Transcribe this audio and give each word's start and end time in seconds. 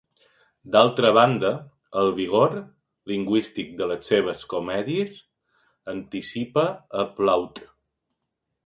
D'altra 0.75 1.11
banda, 1.17 1.51
el 2.01 2.09
vigor 2.21 2.57
lingüístic 3.13 3.71
de 3.83 3.91
les 3.93 4.11
seves 4.13 4.43
comèdies 4.55 5.21
anticipa 5.97 6.67
a 7.05 7.09
Plaute. 7.21 7.71